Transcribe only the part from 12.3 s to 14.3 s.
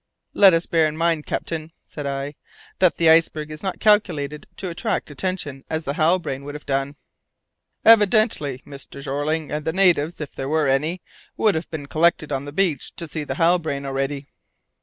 on the beach to see the Halbrane already."